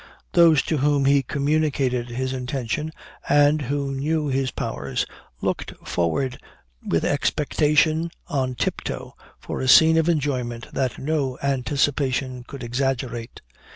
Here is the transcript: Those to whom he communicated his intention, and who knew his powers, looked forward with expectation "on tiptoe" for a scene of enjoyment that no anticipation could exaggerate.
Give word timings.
Those 0.31 0.63
to 0.63 0.77
whom 0.79 1.05
he 1.05 1.21
communicated 1.21 2.09
his 2.09 2.33
intention, 2.33 2.91
and 3.29 3.61
who 3.61 3.91
knew 3.91 4.29
his 4.29 4.49
powers, 4.49 5.05
looked 5.41 5.75
forward 5.85 6.39
with 6.83 7.05
expectation 7.05 8.09
"on 8.25 8.55
tiptoe" 8.55 9.13
for 9.37 9.61
a 9.61 9.67
scene 9.67 9.97
of 9.97 10.09
enjoyment 10.09 10.65
that 10.73 10.97
no 10.97 11.37
anticipation 11.43 12.43
could 12.47 12.63
exaggerate. 12.63 13.41